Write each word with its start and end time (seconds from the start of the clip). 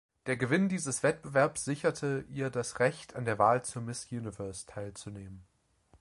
Der 0.25 0.35
Gewinn 0.35 0.67
dieses 0.67 1.03
Wettbewerbs 1.03 1.63
sicherte 1.63 2.25
ihr 2.27 2.49
das 2.49 2.79
Recht, 2.79 3.15
an 3.15 3.23
der 3.25 3.37
Wahl 3.37 3.63
zur 3.63 3.83
Miss 3.83 4.07
Universe 4.11 4.65
teilzunehmen. 4.65 5.45